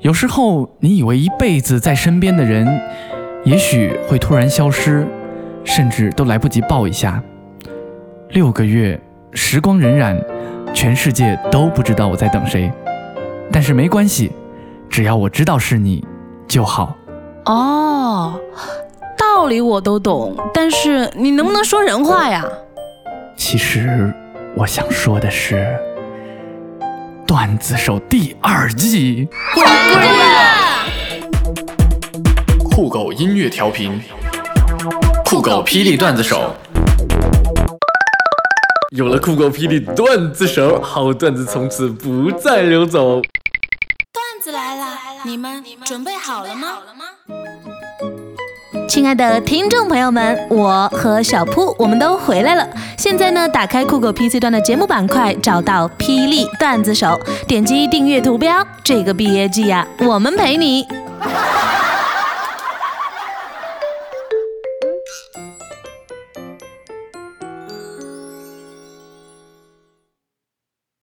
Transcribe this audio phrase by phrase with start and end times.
[0.00, 2.68] 有时候，你以为一辈子在身边的人，
[3.44, 5.06] 也许会突然消失，
[5.64, 7.22] 甚至都来不及抱一下。
[8.28, 9.00] 六个月，
[9.32, 10.22] 时光荏苒，
[10.74, 12.70] 全世界都不知道我在等谁。
[13.50, 14.30] 但是没关系，
[14.90, 16.04] 只要我知道是你
[16.46, 16.94] 就好。
[17.46, 18.38] 哦，
[19.16, 22.44] 道理我都懂，但是你能不能说人话呀？
[23.34, 24.12] 其实
[24.54, 25.74] 我想说的是，
[27.26, 30.86] 段子手第二季回归了。
[32.70, 34.00] 酷狗音乐调频，
[35.24, 36.54] 酷狗霹雳段子手。
[38.92, 43.20] 有了酷狗霹雳段子手，好段子从此不再流走。
[44.12, 46.68] 段子来了，你们准备好了吗？
[48.96, 52.66] 亲爱的听众朋友们，我和小铺我们都回来了。
[52.96, 58.66] 现在呢，打开酷狗 PC 端的节目板块，找到霹雳段子手，点击订阅图标。
[58.82, 60.88] 这个毕业季呀，我们陪你。